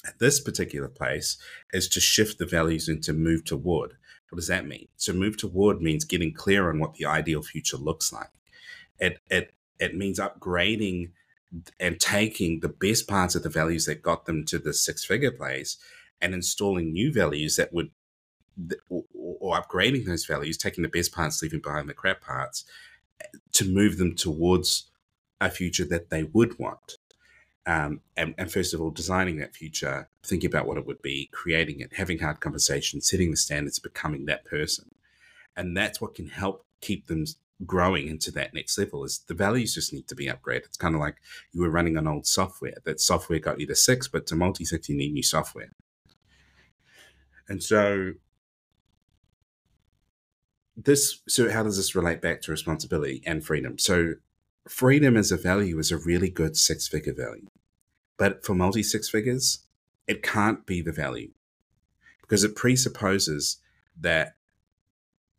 at 0.06 0.18
this 0.18 0.40
particular 0.40 0.88
place 0.88 1.36
is 1.72 1.88
to 1.88 2.00
shift 2.00 2.38
the 2.38 2.46
values 2.46 2.88
and 2.88 3.02
to 3.04 3.12
move 3.12 3.44
toward. 3.44 3.94
What 4.30 4.36
does 4.36 4.48
that 4.48 4.66
mean? 4.66 4.88
So 4.96 5.12
move 5.12 5.36
toward 5.36 5.80
means 5.80 6.04
getting 6.04 6.32
clear 6.32 6.68
on 6.68 6.78
what 6.78 6.94
the 6.94 7.06
ideal 7.06 7.42
future 7.42 7.76
looks 7.76 8.12
like. 8.12 8.30
It 8.98 9.18
it 9.30 9.54
it 9.78 9.94
means 9.94 10.18
upgrading 10.18 11.10
and 11.78 12.00
taking 12.00 12.60
the 12.60 12.68
best 12.68 13.06
parts 13.06 13.34
of 13.34 13.42
the 13.42 13.48
values 13.48 13.86
that 13.86 14.02
got 14.02 14.26
them 14.26 14.44
to 14.46 14.58
the 14.58 14.74
six 14.74 15.04
figure 15.04 15.30
place 15.30 15.76
and 16.20 16.34
installing 16.34 16.92
new 16.92 17.12
values 17.12 17.56
that 17.56 17.72
would 17.72 17.90
or, 18.88 19.04
or, 19.12 19.60
upgrading 19.60 20.06
those 20.06 20.24
values, 20.24 20.56
taking 20.56 20.82
the 20.82 20.88
best 20.88 21.12
parts, 21.12 21.42
leaving 21.42 21.60
behind 21.60 21.90
the 21.90 21.94
crap 21.94 22.22
parts, 22.22 22.64
to 23.52 23.66
move 23.66 23.98
them 23.98 24.14
towards 24.14 24.90
a 25.40 25.50
future 25.50 25.84
that 25.84 26.08
they 26.08 26.22
would 26.22 26.58
want. 26.58 26.96
Um, 27.66 28.00
and, 28.16 28.32
and, 28.38 28.50
first 28.50 28.74
of 28.74 28.80
all, 28.80 28.90
designing 28.90 29.38
that 29.38 29.56
future, 29.56 30.08
thinking 30.22 30.48
about 30.48 30.66
what 30.66 30.78
it 30.78 30.86
would 30.86 31.02
be, 31.02 31.28
creating 31.32 31.80
it, 31.80 31.92
having 31.96 32.20
hard 32.20 32.38
conversations, 32.38 33.10
setting 33.10 33.32
the 33.32 33.36
standards, 33.36 33.80
becoming 33.80 34.26
that 34.26 34.44
person. 34.44 34.94
And 35.56 35.76
that's 35.76 36.00
what 36.00 36.14
can 36.14 36.28
help 36.28 36.64
keep 36.80 37.08
them 37.08 37.24
growing 37.64 38.08
into 38.08 38.30
that 38.32 38.52
next 38.52 38.76
level 38.76 39.04
is 39.04 39.20
the 39.26 39.34
values 39.34 39.74
just 39.74 39.92
need 39.92 40.06
to 40.08 40.14
be 40.14 40.26
upgraded. 40.26 40.66
It's 40.66 40.76
kind 40.76 40.94
of 40.94 41.00
like 41.00 41.16
you 41.52 41.62
were 41.62 41.70
running 41.70 41.96
on 41.96 42.06
old 42.06 42.26
software. 42.26 42.74
That 42.84 43.00
software 43.00 43.38
got 43.38 43.60
you 43.60 43.66
to 43.66 43.74
six, 43.74 44.08
but 44.08 44.26
to 44.26 44.36
multi 44.36 44.64
six, 44.64 44.88
you 44.88 44.96
need 44.96 45.12
new 45.12 45.22
software. 45.22 45.70
And 47.48 47.62
so 47.62 48.12
this 50.76 51.20
so 51.26 51.50
how 51.50 51.62
does 51.62 51.78
this 51.78 51.94
relate 51.94 52.20
back 52.20 52.42
to 52.42 52.50
responsibility 52.50 53.22
and 53.24 53.44
freedom? 53.44 53.78
So 53.78 54.14
freedom 54.68 55.16
as 55.16 55.32
a 55.32 55.36
value 55.36 55.78
is 55.78 55.90
a 55.90 55.96
really 55.96 56.30
good 56.30 56.56
six 56.56 56.88
figure 56.88 57.14
value. 57.14 57.46
But 58.16 58.44
for 58.44 58.54
multi 58.54 58.82
six 58.82 59.08
figures, 59.08 59.64
it 60.06 60.22
can't 60.22 60.66
be 60.66 60.80
the 60.80 60.92
value 60.92 61.32
because 62.22 62.44
it 62.44 62.56
presupposes 62.56 63.58
that 63.98 64.36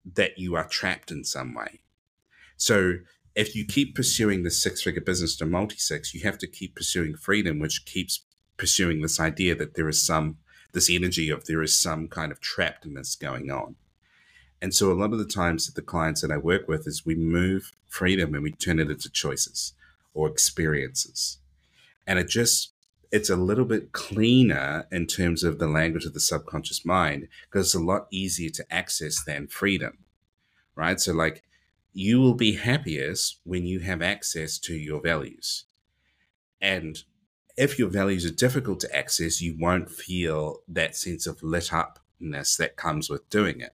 that 0.05 0.37
you 0.37 0.55
are 0.55 0.67
trapped 0.67 1.11
in 1.11 1.23
some 1.23 1.53
way. 1.53 1.81
So 2.55 2.99
if 3.35 3.55
you 3.55 3.65
keep 3.65 3.95
pursuing 3.95 4.43
the 4.43 4.51
six 4.51 4.81
figure 4.81 5.01
business 5.01 5.35
to 5.37 5.45
multi 5.45 5.77
six, 5.77 6.13
you 6.13 6.21
have 6.21 6.37
to 6.39 6.47
keep 6.47 6.75
pursuing 6.75 7.15
freedom, 7.15 7.59
which 7.59 7.85
keeps 7.85 8.21
pursuing 8.57 9.01
this 9.01 9.19
idea 9.19 9.55
that 9.55 9.75
there 9.75 9.89
is 9.89 10.03
some 10.03 10.37
this 10.73 10.89
energy 10.89 11.29
of 11.29 11.45
there 11.45 11.61
is 11.61 11.77
some 11.77 12.07
kind 12.07 12.31
of 12.31 12.41
trappedness 12.41 13.19
going 13.19 13.49
on. 13.49 13.75
And 14.61 14.73
so 14.73 14.91
a 14.91 14.93
lot 14.93 15.13
of 15.13 15.19
the 15.19 15.25
times 15.25 15.65
that 15.65 15.75
the 15.75 15.81
clients 15.81 16.21
that 16.21 16.31
I 16.31 16.37
work 16.37 16.67
with 16.67 16.87
is 16.87 17.05
we 17.05 17.15
move 17.15 17.71
freedom 17.87 18.33
and 18.33 18.43
we 18.43 18.51
turn 18.51 18.79
it 18.79 18.89
into 18.89 19.09
choices 19.09 19.73
or 20.13 20.27
experiences. 20.27 21.37
And 22.05 22.17
it 22.17 22.27
just 22.29 22.73
it's 23.09 23.29
a 23.29 23.37
little 23.37 23.63
bit 23.63 23.93
cleaner 23.93 24.85
in 24.91 25.07
terms 25.07 25.43
of 25.43 25.59
the 25.59 25.67
language 25.67 26.05
of 26.05 26.13
the 26.13 26.19
subconscious 26.19 26.83
mind 26.83 27.29
because 27.43 27.67
it's 27.67 27.75
a 27.75 27.79
lot 27.79 28.07
easier 28.11 28.49
to 28.49 28.73
access 28.73 29.23
than 29.23 29.47
freedom. 29.47 29.99
Right? 30.75 30.99
So 30.99 31.13
like 31.13 31.43
you 31.93 32.19
will 32.19 32.33
be 32.33 32.53
happiest 32.53 33.39
when 33.43 33.65
you 33.65 33.79
have 33.79 34.01
access 34.01 34.59
to 34.59 34.75
your 34.75 35.01
values. 35.01 35.65
And 36.61 37.03
if 37.57 37.79
your 37.79 37.89
values 37.89 38.25
are 38.25 38.31
difficult 38.31 38.79
to 38.81 38.95
access, 38.95 39.41
you 39.41 39.55
won't 39.59 39.89
feel 39.89 40.61
that 40.67 40.95
sense 40.95 41.25
of 41.25 41.41
lit 41.41 41.73
upness 41.73 42.55
that 42.57 42.75
comes 42.75 43.09
with 43.09 43.27
doing 43.29 43.61
it. 43.61 43.73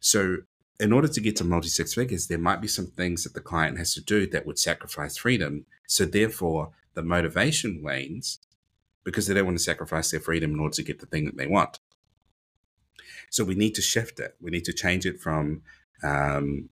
So, 0.00 0.38
in 0.78 0.92
order 0.92 1.08
to 1.08 1.20
get 1.20 1.36
to 1.36 1.44
multi 1.44 1.68
six 1.68 1.94
figures, 1.94 2.26
there 2.26 2.38
might 2.38 2.60
be 2.60 2.68
some 2.68 2.86
things 2.86 3.24
that 3.24 3.34
the 3.34 3.40
client 3.40 3.78
has 3.78 3.94
to 3.94 4.02
do 4.02 4.26
that 4.28 4.46
would 4.46 4.58
sacrifice 4.58 5.16
freedom. 5.16 5.66
So, 5.86 6.04
therefore, 6.04 6.72
the 6.94 7.02
motivation 7.02 7.82
wanes 7.82 8.38
because 9.04 9.26
they 9.26 9.34
don't 9.34 9.46
want 9.46 9.58
to 9.58 9.62
sacrifice 9.64 10.10
their 10.10 10.20
freedom 10.20 10.52
in 10.52 10.60
order 10.60 10.74
to 10.74 10.82
get 10.82 11.00
the 11.00 11.06
thing 11.06 11.24
that 11.26 11.36
they 11.36 11.46
want. 11.46 11.78
So, 13.30 13.44
we 13.44 13.54
need 13.54 13.74
to 13.76 13.82
shift 13.82 14.20
it. 14.20 14.36
We 14.40 14.50
need 14.50 14.64
to 14.64 14.72
change 14.72 15.06
it 15.06 15.20
from 15.20 15.62
um, 16.02 16.68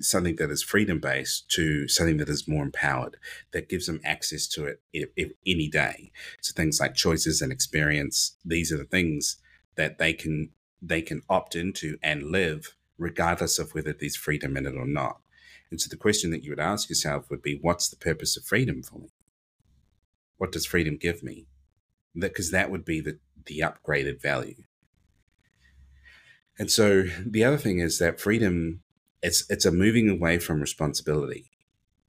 something 0.00 0.36
that 0.36 0.50
is 0.50 0.62
freedom 0.62 1.00
based 1.00 1.50
to 1.50 1.88
something 1.88 2.18
that 2.18 2.28
is 2.28 2.48
more 2.48 2.64
empowered 2.64 3.16
that 3.52 3.68
gives 3.68 3.86
them 3.86 4.00
access 4.04 4.46
to 4.46 4.66
it 4.66 4.80
if, 4.92 5.08
if 5.16 5.32
any 5.46 5.68
day 5.68 6.10
so 6.40 6.52
things 6.54 6.80
like 6.80 6.94
choices 6.94 7.40
and 7.40 7.52
experience 7.52 8.36
these 8.44 8.72
are 8.72 8.76
the 8.76 8.84
things 8.84 9.38
that 9.76 9.98
they 9.98 10.12
can 10.12 10.50
they 10.80 11.02
can 11.02 11.22
opt 11.28 11.54
into 11.54 11.98
and 12.02 12.24
live 12.24 12.74
regardless 12.98 13.58
of 13.58 13.72
whether 13.72 13.92
there's 13.92 14.16
freedom 14.16 14.56
in 14.56 14.66
it 14.66 14.76
or 14.76 14.86
not 14.86 15.20
and 15.70 15.80
so 15.80 15.88
the 15.88 15.96
question 15.96 16.30
that 16.30 16.44
you 16.44 16.50
would 16.50 16.60
ask 16.60 16.88
yourself 16.88 17.28
would 17.30 17.42
be 17.42 17.58
what's 17.60 17.88
the 17.88 17.96
purpose 17.96 18.36
of 18.36 18.44
freedom 18.44 18.82
for 18.82 18.98
me 18.98 19.10
what 20.38 20.52
does 20.52 20.66
freedom 20.66 20.96
give 20.96 21.22
me 21.22 21.46
because 22.14 22.50
that, 22.50 22.64
that 22.64 22.70
would 22.70 22.84
be 22.84 23.00
the 23.00 23.18
the 23.46 23.60
upgraded 23.60 24.20
value 24.20 24.62
and 26.58 26.70
so 26.70 27.04
the 27.24 27.44
other 27.44 27.58
thing 27.58 27.78
is 27.78 27.98
that 27.98 28.20
freedom 28.20 28.80
it's 29.22 29.48
it's 29.50 29.64
a 29.64 29.72
moving 29.72 30.08
away 30.08 30.38
from 30.38 30.60
responsibility 30.60 31.50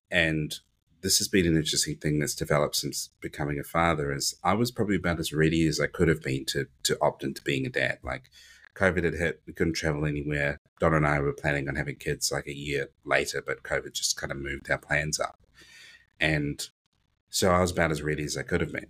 and 0.09 0.59
this 1.01 1.17
has 1.19 1.27
been 1.27 1.45
an 1.45 1.55
interesting 1.55 1.95
thing 1.95 2.19
that's 2.19 2.35
developed 2.35 2.75
since 2.75 3.09
becoming 3.21 3.59
a 3.59 3.63
father. 3.63 4.11
Is 4.11 4.35
I 4.43 4.53
was 4.53 4.71
probably 4.71 4.95
about 4.95 5.19
as 5.19 5.33
ready 5.33 5.67
as 5.67 5.79
I 5.79 5.87
could 5.87 6.07
have 6.07 6.21
been 6.21 6.45
to 6.45 6.67
to 6.83 6.97
opt 7.01 7.23
into 7.23 7.41
being 7.41 7.65
a 7.65 7.69
dad. 7.69 7.99
Like 8.03 8.29
COVID 8.77 9.03
had 9.03 9.15
hit, 9.15 9.41
we 9.47 9.53
couldn't 9.53 9.73
travel 9.73 10.05
anywhere. 10.05 10.59
Don 10.79 10.93
and 10.93 11.07
I 11.07 11.19
were 11.19 11.33
planning 11.33 11.67
on 11.67 11.75
having 11.75 11.95
kids 11.95 12.31
like 12.31 12.47
a 12.47 12.55
year 12.55 12.89
later, 13.03 13.43
but 13.45 13.63
COVID 13.63 13.93
just 13.93 14.17
kind 14.17 14.31
of 14.31 14.37
moved 14.37 14.69
our 14.69 14.77
plans 14.77 15.19
up. 15.19 15.39
And 16.19 16.63
so 17.29 17.51
I 17.51 17.59
was 17.59 17.71
about 17.71 17.91
as 17.91 18.03
ready 18.03 18.23
as 18.23 18.37
I 18.37 18.43
could 18.43 18.61
have 18.61 18.71
been. 18.71 18.87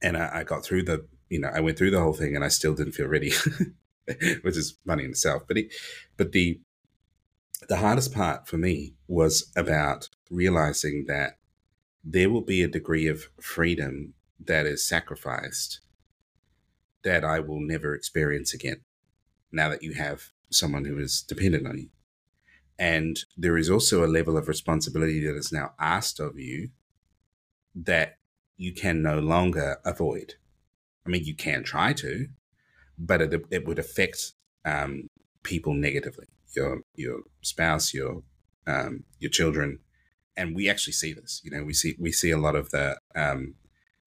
And 0.00 0.16
I, 0.16 0.40
I 0.40 0.44
got 0.44 0.64
through 0.64 0.84
the, 0.84 1.06
you 1.28 1.40
know, 1.40 1.50
I 1.52 1.60
went 1.60 1.76
through 1.76 1.90
the 1.90 2.00
whole 2.00 2.12
thing 2.12 2.36
and 2.36 2.44
I 2.44 2.48
still 2.48 2.74
didn't 2.74 2.92
feel 2.92 3.08
ready, 3.08 3.32
which 4.42 4.56
is 4.56 4.78
funny 4.86 5.04
in 5.04 5.10
itself. 5.10 5.42
But 5.46 5.58
it, 5.58 5.74
but 6.16 6.32
the 6.32 6.60
the 7.68 7.78
hardest 7.78 8.14
part 8.14 8.46
for 8.46 8.56
me 8.56 8.94
was 9.08 9.50
about 9.56 10.08
realizing 10.30 11.06
that 11.08 11.38
there 12.04 12.30
will 12.30 12.40
be 12.40 12.62
a 12.62 12.68
degree 12.68 13.08
of 13.08 13.28
freedom 13.40 14.14
that 14.38 14.64
is 14.64 14.86
sacrificed 14.86 15.80
that 17.08 17.24
I 17.24 17.40
will 17.40 17.60
never 17.60 17.94
experience 17.94 18.52
again 18.52 18.82
now 19.50 19.70
that 19.70 19.82
you 19.82 19.94
have 19.94 20.24
someone 20.50 20.84
who 20.84 20.98
is 20.98 21.22
dependent 21.22 21.66
on 21.66 21.78
you. 21.78 21.88
And 22.78 23.18
there 23.34 23.56
is 23.56 23.70
also 23.70 24.04
a 24.04 24.14
level 24.18 24.36
of 24.36 24.46
responsibility 24.46 25.24
that 25.24 25.34
is 25.34 25.50
now 25.50 25.72
asked 25.80 26.20
of 26.20 26.38
you 26.38 26.68
that 27.74 28.18
you 28.58 28.74
can 28.74 29.00
no 29.02 29.20
longer 29.20 29.78
avoid. 29.86 30.34
I 31.06 31.08
mean, 31.08 31.24
you 31.24 31.34
can 31.34 31.64
try 31.64 31.94
to, 31.94 32.26
but 32.98 33.22
it, 33.22 33.42
it 33.50 33.66
would 33.66 33.78
affect 33.78 34.32
um, 34.66 35.08
people 35.42 35.72
negatively 35.72 36.26
your 36.54 36.82
your 36.94 37.20
spouse, 37.40 37.94
your 37.94 38.22
um, 38.66 39.04
your 39.18 39.30
children, 39.30 39.78
and 40.36 40.54
we 40.54 40.68
actually 40.68 40.92
see 40.92 41.14
this. 41.14 41.40
You 41.42 41.52
know, 41.52 41.64
we 41.64 41.72
see 41.72 41.96
we 41.98 42.12
see 42.12 42.30
a 42.30 42.38
lot 42.46 42.54
of 42.54 42.70
the 42.70 42.98
um, 43.14 43.54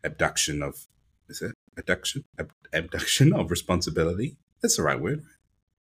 abduction 0.04 0.62
of 0.62 0.88
is 1.32 1.42
it 1.42 1.56
abduction 1.78 2.26
Ab- 2.38 2.52
abduction 2.74 3.34
of 3.34 3.50
responsibility. 3.50 4.38
That's 4.62 4.78
the 4.78 4.84
right 4.84 5.00
word. 5.00 5.24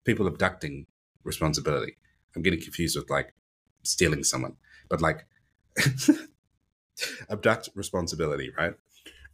People 0.05 0.27
abducting 0.27 0.87
responsibility. 1.25 1.97
I'm 2.35 2.43
getting 2.43 2.61
confused 2.61 2.97
with 2.97 3.11
like 3.11 3.35
stealing 3.83 4.25
someone, 4.25 4.57
but 4.89 5.01
like 5.03 5.27
abduct 7.31 7.71
responsibility, 7.75 8.51
right? 8.57 8.75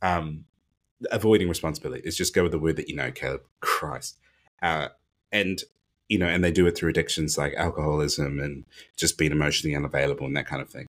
Um, 0.02 0.44
avoiding 1.10 1.48
responsibility. 1.48 2.02
Let's 2.04 2.16
just 2.16 2.34
go 2.34 2.42
with 2.42 2.52
the 2.52 2.58
word 2.58 2.76
that 2.76 2.88
you 2.88 2.96
know, 2.96 3.10
Caleb. 3.10 3.42
Christ. 3.60 4.18
Uh, 4.62 4.88
and 5.30 5.62
you 6.08 6.18
know, 6.18 6.26
and 6.26 6.42
they 6.42 6.52
do 6.52 6.66
it 6.66 6.76
through 6.76 6.90
addictions 6.90 7.36
like 7.36 7.54
alcoholism 7.54 8.40
and 8.40 8.64
just 8.96 9.18
being 9.18 9.32
emotionally 9.32 9.76
unavailable 9.76 10.26
and 10.26 10.36
that 10.36 10.46
kind 10.46 10.62
of 10.62 10.70
thing. 10.70 10.86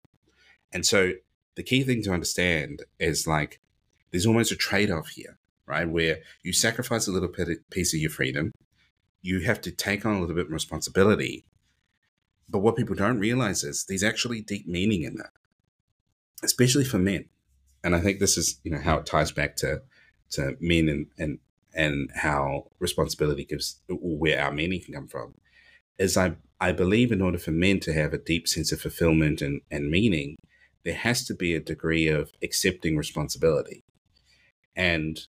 And 0.71 0.85
so 0.85 1.13
the 1.55 1.63
key 1.63 1.83
thing 1.83 2.03
to 2.03 2.13
understand 2.13 2.83
is 2.99 3.25
like 3.25 3.59
there's 4.11 4.25
almost 4.25 4.51
a 4.51 4.55
trade 4.55 4.91
off 4.91 5.09
here, 5.09 5.37
right? 5.65 5.89
Where 5.89 6.19
you 6.43 6.53
sacrifice 6.53 7.07
a 7.07 7.11
little 7.11 7.29
piece 7.71 7.93
of 7.93 7.99
your 7.99 8.09
freedom, 8.09 8.51
you 9.21 9.41
have 9.41 9.61
to 9.61 9.71
take 9.71 10.05
on 10.05 10.15
a 10.15 10.19
little 10.19 10.35
bit 10.35 10.45
of 10.45 10.51
responsibility. 10.51 11.45
But 12.49 12.59
what 12.59 12.77
people 12.77 12.95
don't 12.95 13.19
realize 13.19 13.63
is 13.63 13.83
there's 13.83 14.03
actually 14.03 14.41
deep 14.41 14.67
meaning 14.67 15.03
in 15.03 15.15
that, 15.15 15.31
especially 16.43 16.85
for 16.85 16.97
men. 16.97 17.25
And 17.83 17.95
I 17.95 17.99
think 17.99 18.19
this 18.19 18.37
is, 18.37 18.59
you 18.63 18.71
know, 18.71 18.79
how 18.79 18.97
it 18.97 19.05
ties 19.05 19.31
back 19.31 19.55
to 19.57 19.81
to 20.31 20.57
men 20.59 20.89
and, 20.89 21.07
and 21.17 21.39
and 21.73 22.09
how 22.15 22.67
responsibility 22.79 23.45
gives 23.45 23.81
where 23.87 24.41
our 24.41 24.51
meaning 24.51 24.81
can 24.81 24.93
come 24.93 25.07
from 25.07 25.35
is 25.97 26.17
I 26.17 26.35
I 26.59 26.71
believe 26.71 27.11
in 27.11 27.21
order 27.21 27.37
for 27.37 27.51
men 27.51 27.79
to 27.81 27.93
have 27.93 28.13
a 28.13 28.17
deep 28.17 28.47
sense 28.47 28.71
of 28.71 28.81
fulfillment 28.81 29.41
and, 29.41 29.61
and 29.69 29.91
meaning, 29.91 30.37
there 30.83 30.95
has 30.95 31.25
to 31.25 31.35
be 31.35 31.53
a 31.53 31.59
degree 31.59 32.07
of 32.07 32.31
accepting 32.41 32.97
responsibility. 32.97 33.83
And 34.77 35.19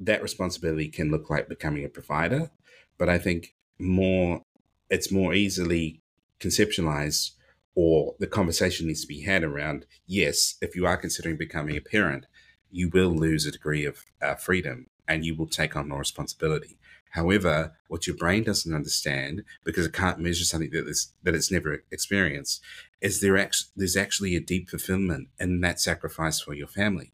that 0.00 0.22
responsibility 0.22 0.88
can 0.88 1.10
look 1.10 1.28
like 1.28 1.48
becoming 1.48 1.84
a 1.84 1.88
provider, 1.88 2.50
but 2.96 3.08
I 3.10 3.18
think 3.18 3.54
more 3.78 4.42
it's 4.88 5.10
more 5.10 5.34
easily 5.34 6.00
conceptualized 6.40 7.32
or 7.74 8.14
the 8.20 8.26
conversation 8.26 8.86
needs 8.86 9.00
to 9.00 9.08
be 9.08 9.22
had 9.22 9.42
around 9.42 9.86
yes, 10.06 10.54
if 10.60 10.76
you 10.76 10.86
are 10.86 10.96
considering 10.96 11.36
becoming 11.36 11.76
a 11.76 11.80
parent, 11.80 12.26
you 12.70 12.88
will 12.88 13.10
lose 13.10 13.44
a 13.44 13.50
degree 13.50 13.84
of 13.84 14.04
uh, 14.22 14.34
freedom 14.34 14.86
and 15.08 15.24
you 15.24 15.34
will 15.34 15.48
take 15.48 15.74
on 15.74 15.88
more 15.88 15.98
responsibility. 15.98 16.78
However, 17.10 17.72
what 17.88 18.06
your 18.06 18.16
brain 18.16 18.42
doesn't 18.42 18.74
understand, 18.74 19.44
because 19.64 19.86
it 19.86 19.92
can't 19.92 20.18
measure 20.18 20.44
something 20.44 20.70
that 20.70 20.88
is 20.88 21.12
that 21.22 21.34
it's 21.34 21.50
never 21.50 21.84
experienced, 21.90 22.60
is 23.00 23.20
there 23.20 23.50
there's 23.76 23.96
actually 23.96 24.34
a 24.34 24.40
deep 24.40 24.68
fulfillment 24.68 25.28
in 25.38 25.60
that 25.60 25.80
sacrifice 25.80 26.40
for 26.40 26.54
your 26.54 26.66
family. 26.66 27.12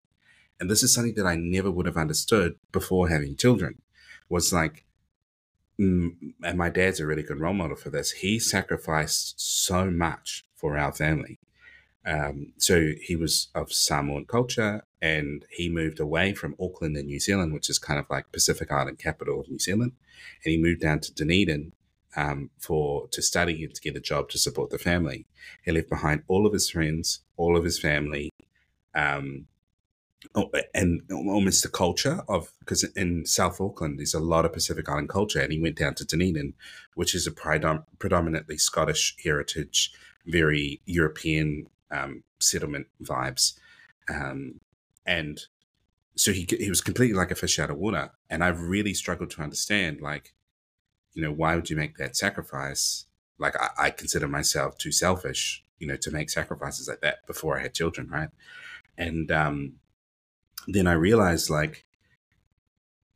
And 0.60 0.70
this 0.70 0.82
is 0.82 0.92
something 0.92 1.14
that 1.14 1.26
I 1.26 1.36
never 1.36 1.70
would 1.70 1.86
have 1.86 1.96
understood 1.96 2.56
before 2.70 3.08
having 3.08 3.34
children. 3.34 3.80
Was 4.28 4.52
like, 4.52 4.84
mm, 5.80 6.14
and 6.44 6.58
my 6.58 6.68
dad's 6.68 7.00
a 7.00 7.06
really 7.06 7.22
good 7.22 7.40
role 7.40 7.54
model 7.54 7.76
for 7.76 7.90
this. 7.90 8.12
He 8.12 8.38
sacrificed 8.38 9.40
so 9.40 9.90
much 9.90 10.44
for 10.54 10.76
our 10.76 10.92
family. 10.92 11.38
Um, 12.06 12.52
so 12.56 12.92
he 13.00 13.16
was 13.16 13.48
of 13.54 13.72
Samoan 13.72 14.24
culture 14.24 14.84
and 15.02 15.44
he 15.50 15.68
moved 15.68 16.00
away 16.00 16.34
from 16.34 16.56
Auckland 16.60 16.96
in 16.96 17.06
New 17.06 17.20
Zealand, 17.20 17.52
which 17.52 17.68
is 17.68 17.78
kind 17.78 17.98
of 17.98 18.06
like 18.08 18.32
Pacific 18.32 18.70
Island 18.70 18.98
capital 18.98 19.40
of 19.40 19.48
New 19.48 19.58
Zealand. 19.58 19.92
And 20.44 20.52
he 20.52 20.58
moved 20.58 20.80
down 20.80 21.00
to 21.00 21.14
Dunedin 21.14 21.72
um, 22.16 22.50
for 22.58 23.08
to 23.08 23.22
study 23.22 23.64
and 23.64 23.74
to 23.74 23.80
get 23.80 23.96
a 23.96 24.00
job 24.00 24.28
to 24.30 24.38
support 24.38 24.70
the 24.70 24.78
family. 24.78 25.26
He 25.64 25.72
left 25.72 25.88
behind 25.88 26.22
all 26.28 26.46
of 26.46 26.52
his 26.52 26.70
friends, 26.70 27.20
all 27.36 27.56
of 27.56 27.64
his 27.64 27.78
family, 27.78 28.30
um, 28.94 29.46
oh, 30.34 30.50
and 30.74 31.02
almost 31.10 31.62
the 31.62 31.68
culture 31.68 32.22
of 32.28 32.52
because 32.60 32.84
in 32.94 33.26
South 33.26 33.60
Auckland 33.60 33.98
there's 33.98 34.14
a 34.14 34.20
lot 34.20 34.44
of 34.44 34.52
Pacific 34.52 34.88
Island 34.88 35.08
culture, 35.08 35.40
and 35.40 35.52
he 35.52 35.60
went 35.60 35.76
down 35.76 35.94
to 35.94 36.04
Dunedin, 36.04 36.54
which 36.94 37.14
is 37.14 37.26
a 37.26 37.30
predom- 37.30 37.84
predominantly 37.98 38.58
Scottish 38.58 39.16
heritage, 39.22 39.92
very 40.26 40.80
European 40.86 41.66
um, 41.90 42.22
settlement 42.38 42.86
vibes. 43.02 43.58
Um, 44.08 44.60
and 45.06 45.40
so 46.16 46.32
he, 46.32 46.46
he 46.58 46.68
was 46.68 46.80
completely 46.80 47.16
like 47.16 47.30
a 47.30 47.34
fish 47.34 47.58
out 47.58 47.70
of 47.70 47.78
water. 47.78 48.10
And 48.28 48.44
I've 48.44 48.62
really 48.62 48.94
struggled 48.94 49.30
to 49.30 49.42
understand, 49.42 50.00
like, 50.00 50.34
you 51.14 51.22
know, 51.22 51.32
why 51.32 51.54
would 51.54 51.70
you 51.70 51.76
make 51.76 51.96
that 51.96 52.16
sacrifice? 52.16 53.06
Like, 53.38 53.56
I, 53.56 53.86
I 53.86 53.90
consider 53.90 54.28
myself 54.28 54.76
too 54.76 54.92
selfish, 54.92 55.64
you 55.78 55.86
know, 55.86 55.96
to 55.96 56.10
make 56.10 56.30
sacrifices 56.30 56.88
like 56.88 57.00
that 57.00 57.26
before 57.26 57.58
I 57.58 57.62
had 57.62 57.74
children, 57.74 58.08
right? 58.08 58.28
And 58.98 59.30
um, 59.32 59.72
then 60.66 60.86
I 60.86 60.92
realized, 60.92 61.50
like, 61.50 61.84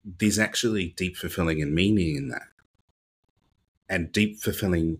there's 0.04 0.38
actually 0.38 0.94
deep 0.96 1.16
fulfilling 1.16 1.62
and 1.62 1.74
meaning 1.74 2.16
in 2.16 2.28
that, 2.28 2.48
and 3.88 4.12
deep 4.12 4.38
fulfilling 4.40 4.98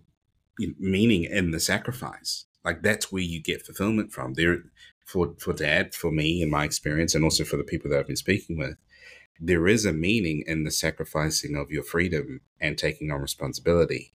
meaning 0.79 1.25
in 1.25 1.51
the 1.51 1.59
sacrifice. 1.59 2.45
Like 2.63 2.81
that's 2.81 3.11
where 3.11 3.21
you 3.21 3.41
get 3.41 3.65
fulfillment 3.65 4.11
from. 4.11 4.33
There, 4.33 4.63
for 5.05 5.35
for 5.37 5.53
dad, 5.53 5.93
for 5.93 6.11
me, 6.11 6.41
in 6.41 6.49
my 6.49 6.63
experience, 6.63 7.13
and 7.13 7.23
also 7.23 7.43
for 7.43 7.57
the 7.57 7.63
people 7.63 7.91
that 7.91 7.99
I've 7.99 8.07
been 8.07 8.15
speaking 8.15 8.57
with, 8.57 8.77
there 9.39 9.67
is 9.67 9.85
a 9.85 9.93
meaning 9.93 10.43
in 10.47 10.63
the 10.63 10.71
sacrificing 10.71 11.55
of 11.55 11.69
your 11.69 11.83
freedom 11.83 12.41
and 12.59 12.77
taking 12.77 13.11
on 13.11 13.21
responsibility. 13.21 14.13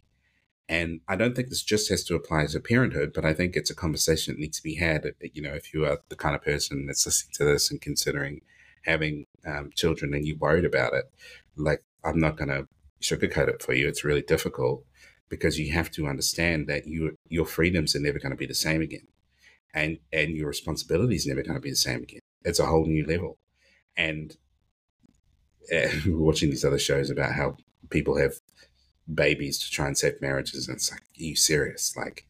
And 0.71 1.01
I 1.09 1.17
don't 1.17 1.35
think 1.35 1.49
this 1.49 1.65
just 1.65 1.91
has 1.91 2.05
to 2.05 2.15
apply 2.15 2.47
to 2.47 2.61
parenthood, 2.61 3.11
but 3.13 3.25
I 3.25 3.35
think 3.35 3.57
it's 3.57 3.71
a 3.71 3.75
conversation 3.75 4.33
that 4.33 4.41
needs 4.41 4.59
to 4.59 4.63
be 4.63 4.77
had. 4.77 5.05
You 5.35 5.43
know, 5.43 5.53
if 5.53 5.75
you 5.75 5.85
are 5.85 5.99
the 6.11 6.15
kind 6.15 6.37
of 6.37 6.45
person 6.45 6.87
that's 6.87 7.05
listening 7.05 7.33
to 7.35 7.45
this 7.45 7.73
and 7.73 7.81
considering 7.81 8.43
having 8.85 9.27
um, 9.45 9.71
children 9.75 10.15
and 10.15 10.25
you're 10.25 10.37
worried 10.37 10.65
about 10.65 10.95
it, 10.95 11.11
like 11.57 11.83
I'm 12.05 12.21
not 12.21 12.37
going 12.37 12.51
to 12.51 12.69
sugarcoat 13.03 13.49
it 13.49 13.61
for 13.61 13.73
you. 13.73 13.89
It's 13.89 14.05
really 14.05 14.23
difficult 14.23 14.85
because 15.29 15.59
you 15.59 15.73
have 15.73 15.91
to 15.91 16.07
understand 16.07 16.69
that 16.69 16.87
you 16.87 17.17
your 17.29 17.47
freedoms 17.47 17.97
are 17.97 18.01
never 18.01 18.21
going 18.21 18.31
to 18.31 18.37
be 18.37 18.47
the 18.47 18.55
same 18.55 18.81
again, 18.81 19.09
and 19.75 19.99
and 20.13 20.37
your 20.37 20.47
responsibilities 20.47 21.27
never 21.27 21.43
going 21.43 21.57
to 21.57 21.61
be 21.61 21.71
the 21.71 21.77
same 21.77 22.05
again. 22.05 22.21
It's 22.45 22.61
a 22.61 22.67
whole 22.67 22.87
new 22.87 23.05
level, 23.05 23.39
and 23.97 24.37
uh, 25.75 25.89
watching 26.07 26.51
these 26.51 26.65
other 26.65 26.79
shows 26.79 27.11
about 27.11 27.33
how 27.33 27.57
people 27.91 28.19
have 28.19 28.35
babies 29.15 29.59
to 29.59 29.71
try 29.71 29.87
and 29.87 29.97
save 29.97 30.21
marriages, 30.21 30.69
and 30.69 30.77
it's 30.77 30.91
like, 30.91 31.01
are 31.01 31.23
you 31.23 31.37
serious? 31.37 31.97
Like, 31.97 32.27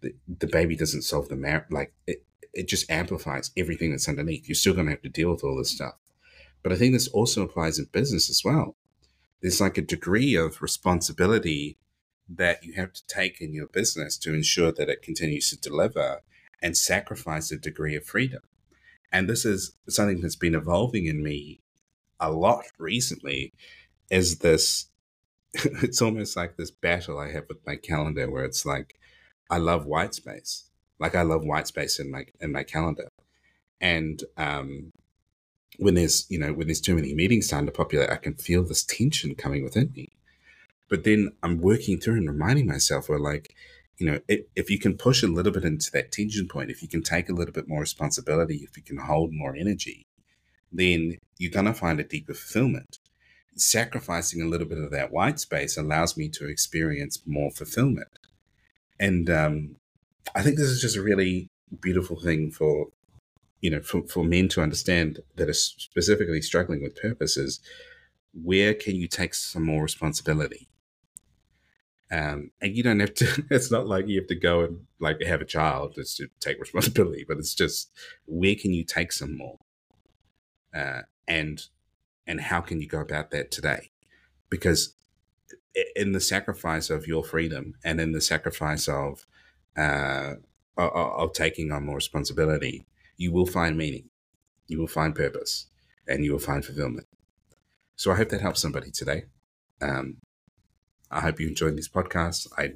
the, 0.00 0.14
the 0.26 0.46
baby 0.46 0.76
doesn't 0.76 1.02
solve 1.02 1.28
the 1.28 1.36
marriage. 1.36 1.64
Like, 1.70 1.92
it 2.06 2.24
it 2.54 2.66
just 2.68 2.90
amplifies 2.90 3.50
everything 3.56 3.90
that's 3.90 4.08
underneath. 4.08 4.48
You're 4.48 4.54
still 4.54 4.74
going 4.74 4.86
to 4.86 4.92
have 4.92 5.02
to 5.02 5.08
deal 5.08 5.30
with 5.30 5.44
all 5.44 5.56
this 5.56 5.70
stuff. 5.70 5.94
But 6.62 6.72
I 6.72 6.76
think 6.76 6.92
this 6.92 7.08
also 7.08 7.42
applies 7.42 7.78
in 7.78 7.86
business 7.92 8.28
as 8.30 8.42
well. 8.44 8.76
There's 9.40 9.60
like 9.60 9.78
a 9.78 9.82
degree 9.82 10.34
of 10.34 10.60
responsibility 10.60 11.78
that 12.28 12.64
you 12.64 12.72
have 12.74 12.92
to 12.94 13.06
take 13.06 13.40
in 13.40 13.54
your 13.54 13.68
business 13.68 14.16
to 14.18 14.34
ensure 14.34 14.72
that 14.72 14.88
it 14.88 15.02
continues 15.02 15.50
to 15.50 15.60
deliver 15.60 16.20
and 16.60 16.76
sacrifice 16.76 17.52
a 17.52 17.56
degree 17.56 17.94
of 17.94 18.04
freedom. 18.04 18.42
And 19.12 19.28
this 19.28 19.44
is 19.44 19.72
something 19.88 20.20
that's 20.20 20.36
been 20.36 20.54
evolving 20.54 21.06
in 21.06 21.22
me 21.22 21.60
a 22.20 22.32
lot 22.32 22.64
recently 22.78 23.52
is 24.10 24.38
this 24.38 24.87
it's 25.82 26.02
almost 26.02 26.36
like 26.36 26.56
this 26.56 26.70
battle 26.70 27.18
I 27.18 27.32
have 27.32 27.44
with 27.48 27.66
my 27.66 27.76
calendar 27.76 28.30
where 28.30 28.44
it's 28.44 28.66
like 28.66 28.98
I 29.50 29.58
love 29.58 29.86
white 29.86 30.14
space. 30.14 30.64
Like 30.98 31.14
I 31.14 31.22
love 31.22 31.44
white 31.44 31.66
space 31.66 31.98
in 31.98 32.10
my 32.10 32.26
in 32.40 32.52
my 32.52 32.64
calendar. 32.64 33.08
And 33.80 34.22
um, 34.36 34.90
when 35.78 35.94
there's 35.94 36.26
you 36.28 36.38
know 36.38 36.52
when 36.52 36.66
there's 36.66 36.80
too 36.80 36.94
many 36.94 37.14
meetings 37.14 37.46
starting 37.46 37.66
to 37.66 37.72
populate, 37.72 38.10
I 38.10 38.16
can 38.16 38.34
feel 38.34 38.64
this 38.64 38.84
tension 38.84 39.34
coming 39.34 39.62
within 39.64 39.92
me. 39.94 40.08
But 40.88 41.04
then 41.04 41.32
I'm 41.42 41.60
working 41.60 41.98
through 41.98 42.16
and 42.16 42.28
reminding 42.28 42.66
myself, 42.66 43.10
or 43.10 43.18
like, 43.18 43.54
you 43.98 44.10
know, 44.10 44.20
if, 44.26 44.40
if 44.56 44.70
you 44.70 44.78
can 44.78 44.96
push 44.96 45.22
a 45.22 45.26
little 45.26 45.52
bit 45.52 45.64
into 45.64 45.90
that 45.92 46.12
tension 46.12 46.48
point, 46.48 46.70
if 46.70 46.82
you 46.82 46.88
can 46.88 47.02
take 47.02 47.28
a 47.28 47.34
little 47.34 47.52
bit 47.52 47.68
more 47.68 47.80
responsibility, 47.80 48.56
if 48.56 48.76
you 48.76 48.82
can 48.82 48.96
hold 48.96 49.32
more 49.32 49.54
energy, 49.54 50.06
then 50.72 51.18
you're 51.36 51.50
gonna 51.52 51.74
find 51.74 52.00
a 52.00 52.04
deeper 52.04 52.34
fulfillment. 52.34 52.97
Sacrificing 53.56 54.40
a 54.40 54.46
little 54.46 54.66
bit 54.66 54.78
of 54.78 54.90
that 54.90 55.12
white 55.12 55.40
space 55.40 55.76
allows 55.76 56.16
me 56.16 56.28
to 56.28 56.48
experience 56.48 57.22
more 57.26 57.50
fulfillment. 57.50 58.18
And 59.00 59.28
um, 59.30 59.76
I 60.34 60.42
think 60.42 60.56
this 60.56 60.68
is 60.68 60.80
just 60.80 60.96
a 60.96 61.02
really 61.02 61.50
beautiful 61.80 62.20
thing 62.20 62.50
for 62.50 62.88
you 63.60 63.70
know 63.70 63.80
for, 63.80 64.02
for 64.06 64.24
men 64.24 64.48
to 64.48 64.62
understand 64.62 65.20
that 65.36 65.48
are 65.48 65.54
specifically 65.54 66.40
struggling 66.40 66.82
with 66.82 66.96
purpose 66.96 67.36
is 67.36 67.60
where 68.32 68.74
can 68.74 68.96
you 68.96 69.08
take 69.08 69.34
some 69.34 69.64
more 69.64 69.82
responsibility 69.82 70.68
um, 72.10 72.50
and 72.62 72.74
you 72.74 72.82
don't 72.82 73.00
have 73.00 73.14
to 73.14 73.44
it's 73.50 73.70
not 73.70 73.86
like 73.86 74.06
you 74.08 74.18
have 74.18 74.28
to 74.28 74.34
go 74.34 74.64
and 74.64 74.86
like 75.00 75.20
have 75.22 75.40
a 75.40 75.46
child 75.46 75.94
just 75.94 76.16
to 76.16 76.28
take 76.40 76.60
responsibility 76.60 77.24
but 77.26 77.38
it's 77.38 77.54
just 77.54 77.90
where 78.26 78.54
can 78.54 78.72
you 78.72 78.84
take 78.84 79.12
some 79.12 79.36
more 79.36 79.58
uh, 80.74 81.02
and 81.26 81.66
and 82.28 82.40
how 82.40 82.60
can 82.60 82.80
you 82.80 82.86
go 82.86 83.00
about 83.00 83.32
that 83.32 83.50
today 83.50 83.90
because 84.48 84.94
in 85.96 86.12
the 86.12 86.20
sacrifice 86.20 86.90
of 86.90 87.08
your 87.08 87.24
freedom 87.24 87.74
and 87.84 88.00
in 88.00 88.12
the 88.12 88.20
sacrifice 88.20 88.86
of 88.88 89.26
uh, 89.76 90.34
of, 90.76 91.32
taking 91.32 91.72
on 91.72 91.84
more 91.84 91.96
responsibility 91.96 92.86
you 93.18 93.32
will 93.32 93.46
find 93.46 93.76
meaning, 93.76 94.04
you 94.68 94.78
will 94.78 94.86
find 94.86 95.14
purpose, 95.14 95.66
and 96.06 96.24
you 96.24 96.32
will 96.32 96.38
find 96.38 96.64
fulfillment. 96.64 97.06
So 97.96 98.12
I 98.12 98.14
hope 98.14 98.30
that 98.30 98.40
helps 98.40 98.62
somebody 98.62 98.90
today. 98.90 99.24
Um, 99.82 100.18
I 101.10 101.20
hope 101.20 101.40
you 101.40 101.48
enjoyed 101.48 101.76
this 101.76 101.88
podcast. 101.88 102.46
I 102.56 102.74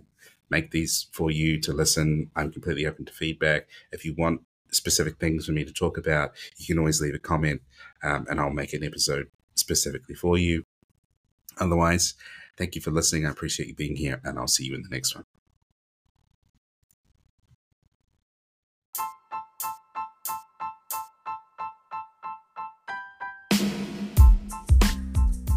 make 0.50 0.72
these 0.72 1.06
for 1.12 1.30
you 1.30 1.60
to 1.60 1.72
listen. 1.72 2.30
I'm 2.36 2.52
completely 2.52 2.86
open 2.86 3.04
to 3.06 3.12
feedback. 3.12 3.68
If 3.92 4.04
you 4.04 4.14
want 4.18 4.42
specific 4.72 5.18
things 5.18 5.46
for 5.46 5.52
me 5.52 5.64
to 5.64 5.72
talk 5.72 5.96
about, 5.96 6.32
you 6.56 6.66
can 6.66 6.78
always 6.78 7.00
leave 7.00 7.14
a 7.14 7.20
comment 7.20 7.62
um, 8.02 8.26
and 8.28 8.40
I'll 8.40 8.50
make 8.50 8.72
an 8.72 8.82
episode 8.82 9.28
specifically 9.62 10.14
for 10.14 10.36
you. 10.36 10.64
Otherwise, 11.58 12.14
thank 12.58 12.74
you 12.74 12.80
for 12.80 12.90
listening. 12.90 13.26
I 13.26 13.30
appreciate 13.30 13.68
you 13.68 13.74
being 13.74 13.96
here, 13.96 14.20
and 14.24 14.38
I'll 14.38 14.46
see 14.46 14.64
you 14.64 14.74
in 14.74 14.82
the 14.82 14.88
next 14.88 15.14
one. 15.14 15.24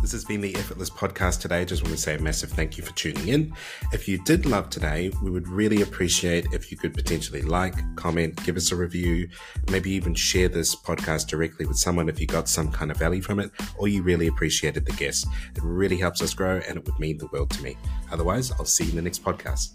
This 0.05 0.11
has 0.11 0.23
been 0.23 0.39
the 0.39 0.55
Effortless 0.55 0.91
Podcast 0.91 1.39
today. 1.39 1.61
I 1.61 1.65
just 1.65 1.81
want 1.81 1.95
to 1.95 1.99
say 1.99 2.13
a 2.13 2.19
massive 2.19 2.51
thank 2.51 2.77
you 2.77 2.83
for 2.83 2.93
tuning 2.93 3.27
in. 3.27 3.55
If 3.91 4.07
you 4.07 4.19
did 4.19 4.45
love 4.45 4.69
today, 4.69 5.11
we 5.23 5.31
would 5.31 5.47
really 5.47 5.81
appreciate 5.81 6.45
if 6.53 6.71
you 6.71 6.77
could 6.77 6.93
potentially 6.93 7.41
like, 7.41 7.73
comment, 7.95 8.39
give 8.45 8.55
us 8.55 8.71
a 8.71 8.75
review, 8.75 9.27
maybe 9.71 9.89
even 9.89 10.13
share 10.13 10.47
this 10.47 10.75
podcast 10.75 11.25
directly 11.25 11.65
with 11.65 11.77
someone 11.77 12.07
if 12.07 12.19
you 12.19 12.27
got 12.27 12.47
some 12.47 12.71
kind 12.71 12.91
of 12.91 12.97
value 12.97 13.23
from 13.23 13.39
it, 13.39 13.49
or 13.79 13.87
you 13.87 14.03
really 14.03 14.27
appreciated 14.27 14.85
the 14.85 14.93
guest. 14.93 15.25
It 15.55 15.63
really 15.63 15.97
helps 15.97 16.21
us 16.21 16.35
grow 16.35 16.61
and 16.67 16.77
it 16.77 16.85
would 16.85 16.99
mean 16.99 17.17
the 17.17 17.25
world 17.33 17.49
to 17.49 17.63
me. 17.63 17.75
Otherwise, 18.11 18.51
I'll 18.51 18.65
see 18.65 18.83
you 18.83 18.91
in 18.91 18.97
the 18.97 19.01
next 19.01 19.23
podcast. 19.23 19.69